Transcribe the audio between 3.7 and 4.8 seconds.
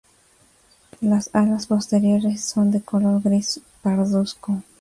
parduzco.